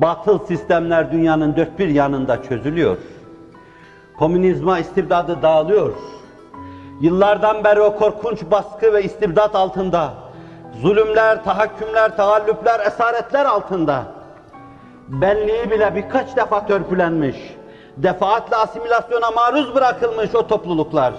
[0.00, 2.96] Batıl sistemler dünyanın dört bir yanında çözülüyor.
[4.18, 5.92] Komünizma istibdadı dağılıyor.
[7.00, 10.14] Yıllardan beri o korkunç baskı ve istibdat altında,
[10.80, 14.04] zulümler, tahakkümler, tahallüpler, esaretler altında,
[15.08, 17.36] benliği bile birkaç defa törpülenmiş,
[17.96, 21.14] defaatle asimilasyona maruz bırakılmış o topluluklar,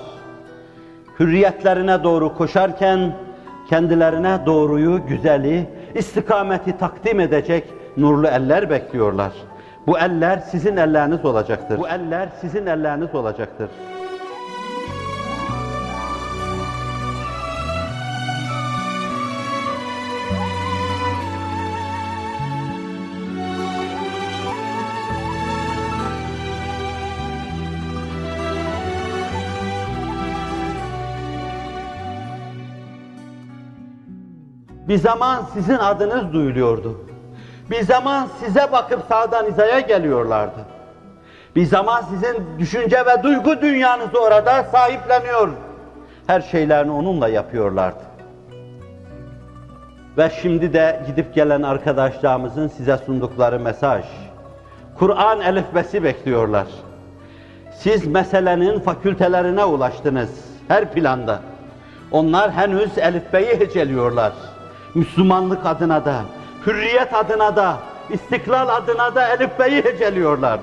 [1.20, 3.16] hürriyetlerine doğru koşarken,
[3.70, 7.64] kendilerine doğruyu, güzeli, istikameti takdim edecek
[7.98, 9.32] nurlu eller bekliyorlar.
[9.88, 11.80] Bu eller sizin elleriniz olacaktır.
[11.80, 13.70] Bu eller sizin elleriniz olacaktır.
[34.88, 36.98] Bir zaman sizin adınız duyuluyordu.
[37.70, 40.60] Bir zaman size bakıp sağdan hizaya geliyorlardı.
[41.56, 45.50] Bir zaman sizin düşünce ve duygu dünyanızı orada sahipleniyor.
[46.28, 48.04] Her şeylerini onunla yapıyorlardı.
[50.18, 54.06] Ve şimdi de gidip gelen arkadaşlarımızın size sundukları mesaj.
[55.00, 56.68] Kur'an elifbesi bekliyorlar.
[57.80, 60.30] Siz meselenin fakültelerine ulaştınız
[60.68, 61.40] her planda.
[62.12, 64.34] Onlar henüz elifbeyi heceliyorlar.
[64.95, 66.22] Müslümanlık adına da,
[66.67, 67.77] hürriyet adına da,
[68.11, 70.61] istiklal adına da elifbeyi heceliyorlar.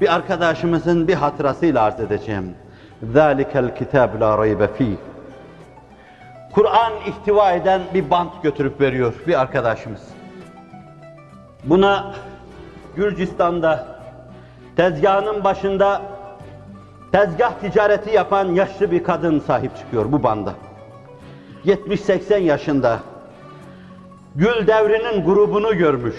[0.00, 2.54] Bir arkadaşımızın bir hatırasıyla arz edeceğim.
[3.14, 4.96] ذَٰلِكَ الْكِتَابُ لَا رَيْبَ ف۪يهِ
[6.52, 10.02] Kur'an ihtiva eden bir bant götürüp veriyor bir arkadaşımız.
[11.64, 12.14] Buna
[12.96, 13.86] Gürcistan'da
[14.76, 16.02] tezgahının başında
[17.11, 20.53] tezgah ticareti yapan yaşlı bir kadın sahip çıkıyor bu banda.
[21.65, 22.99] 70-80 yaşında.
[24.35, 26.15] Gül devrinin grubunu görmüş.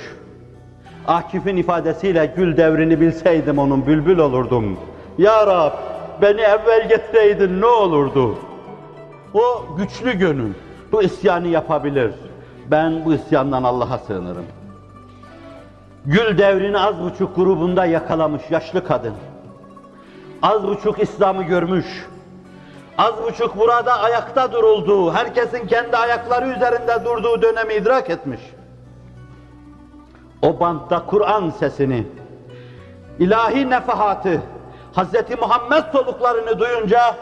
[1.06, 4.78] Akif'in ifadesiyle gül devrini bilseydim onun bülbül olurdum.
[5.18, 5.72] Ya Rab
[6.22, 8.38] beni evvel getireydin ne olurdu?
[9.34, 10.52] O güçlü gönül
[10.92, 12.14] bu isyanı yapabilir.
[12.70, 14.44] Ben bu isyandan Allah'a sığınırım.
[16.06, 19.14] Gül devrini az buçuk grubunda yakalamış yaşlı kadın.
[20.46, 22.06] Az buçuk İslam'ı görmüş.
[22.98, 28.40] Az buçuk burada ayakta durulduğu, herkesin kendi ayakları üzerinde durduğu dönemi idrak etmiş.
[30.42, 32.06] O bantta Kur'an sesini,
[33.18, 34.42] ilahi nefahatı,
[34.96, 35.38] Hz.
[35.40, 37.16] Muhammed soluklarını duyunca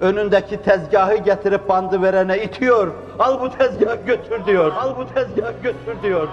[0.00, 2.92] önündeki tezgahı getirip bandı verene itiyor.
[3.18, 4.72] Al bu tezgahı götür diyor.
[4.72, 6.28] Al bu tezgahı götür diyor.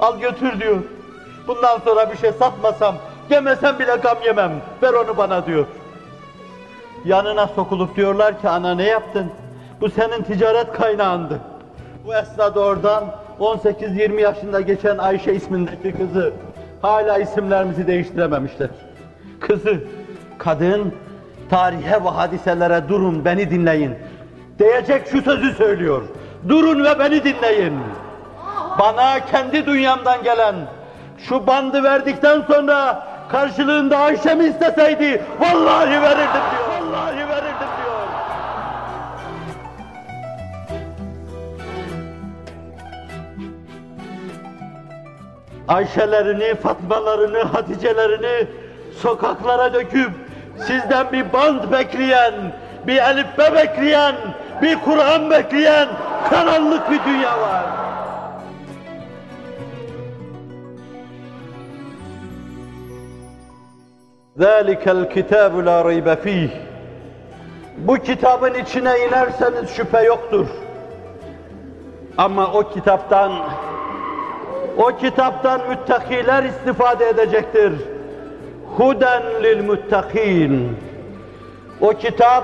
[0.00, 0.78] Al götür diyor.
[1.48, 2.94] Bundan sonra bir şey satmasam,
[3.30, 4.52] yemesem bile gam yemem.
[4.82, 5.66] Ver onu bana diyor.
[7.04, 9.26] Yanına sokulup diyorlar ki ana ne yaptın?
[9.80, 11.40] Bu senin ticaret kaynağındı.
[12.06, 13.04] Bu esnada oradan
[13.40, 16.32] 18-20 yaşında geçen Ayşe ismindeki kızı
[16.82, 18.68] hala isimlerimizi değiştirememişler.
[19.40, 19.80] Kızı,
[20.38, 20.92] kadın,
[21.50, 23.94] tarihe ve hadiselere durun beni dinleyin.
[24.58, 26.02] Diyecek şu sözü söylüyor.
[26.48, 27.74] Durun ve beni dinleyin.
[28.78, 30.54] Bana kendi dünyamdan gelen
[31.18, 36.68] şu bandı verdikten sonra karşılığında Ayşe'mi isteseydi vallahi verirdim diyor.
[36.80, 38.06] Vallahi verirdim diyor.
[45.68, 48.46] Ayşelerini, Fatmalarını, Haticelerini
[49.02, 50.10] sokaklara döküp
[50.66, 52.34] sizden bir band bekleyen,
[52.86, 54.14] bir elifbe bekleyen,
[54.62, 55.88] bir Kur'an bekleyen
[56.30, 57.85] karanlık bir dünya var.
[64.39, 66.49] ذَٰلِكَ الْكِتَابُ لَا رَيْبَ ف۪يهِ
[67.77, 70.47] Bu kitabın içine inerseniz şüphe yoktur.
[72.17, 73.31] Ama o kitaptan,
[74.77, 77.73] o kitaptan müttakiler istifade edecektir.
[78.77, 80.77] Huden lil muttakin.
[81.81, 82.43] O kitap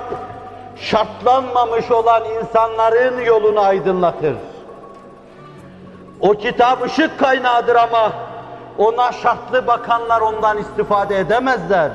[0.76, 4.36] şartlanmamış olan insanların yolunu aydınlatır.
[6.20, 8.12] O kitap ışık kaynağıdır ama
[8.79, 11.91] ona şartlı bakanlar ondan istifade edemezler.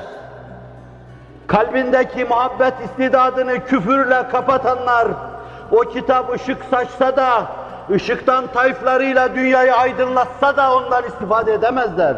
[1.47, 5.07] Kalbindeki muhabbet istidadını küfürle kapatanlar,
[5.71, 7.45] o kitap ışık saçsa da,
[7.91, 12.15] ışıktan tayflarıyla dünyayı aydınlatsa da ondan istifade edemezler.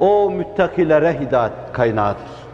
[0.00, 2.45] O müttakilere hidayet kaynağıdır.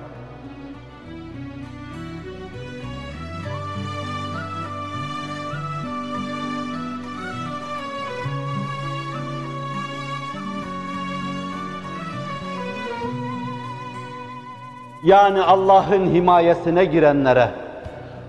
[15.02, 17.48] Yani Allah'ın himayesine girenlere,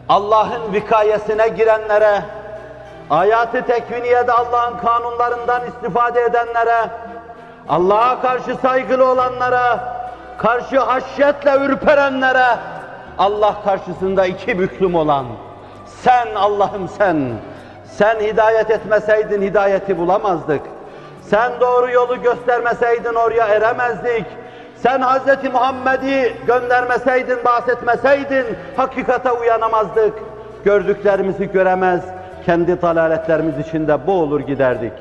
[0.10, 2.22] Allah'ın vikayesine girenlere,
[3.10, 6.90] hayatı tekviniyede Allah'ın kanunlarından istifade edenlere,
[7.70, 9.96] Allah'a karşı saygılı olanlara,
[10.38, 12.48] karşı haşyetle ürperenlere,
[13.18, 15.26] Allah karşısında iki büklüm olan,
[15.86, 17.32] sen Allah'ım sen,
[17.86, 20.62] sen hidayet etmeseydin hidayeti bulamazdık.
[21.22, 24.26] Sen doğru yolu göstermeseydin oraya eremezdik.
[24.84, 25.44] Sen Hz.
[25.54, 28.46] Muhammed'i göndermeseydin, bahsetmeseydin
[28.78, 30.14] hakikate uyanamazdık.
[30.66, 32.06] Gördüklerimizi göremez,
[32.46, 34.92] kendi dalaletlerimiz içinde boğulur giderdik.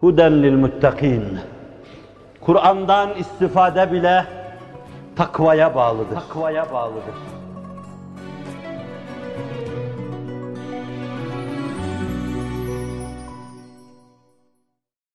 [0.00, 1.38] Huden lil muttakin.
[2.40, 4.24] Kur'an'dan istifade bile
[5.16, 6.14] takvaya bağlıdır.
[6.14, 7.37] Takvaya bağlıdır.